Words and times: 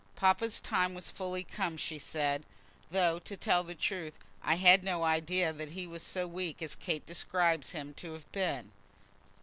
"Papa's 0.15 0.59
time 0.59 0.95
was 0.95 1.11
fully 1.11 1.43
come," 1.43 1.77
she 1.77 1.99
said, 1.99 2.43
"though, 2.89 3.19
to 3.19 3.37
tell 3.37 3.63
the 3.63 3.75
truth, 3.75 4.15
I 4.41 4.55
had 4.55 4.83
no 4.83 5.03
idea 5.03 5.53
that 5.53 5.73
he 5.73 5.85
was 5.85 6.01
so 6.01 6.25
weak 6.25 6.63
as 6.63 6.73
Kate 6.73 7.05
describes 7.05 7.73
him 7.73 7.93
to 7.97 8.13
have 8.13 8.31
been." 8.31 8.71